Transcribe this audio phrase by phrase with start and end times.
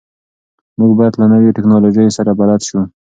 [0.79, 2.79] موږ باید له نویو ټکنالوژیو سره بلد سو.